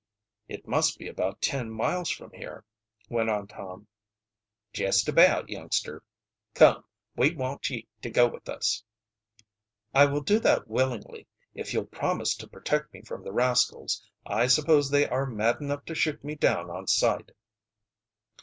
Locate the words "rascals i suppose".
13.31-14.89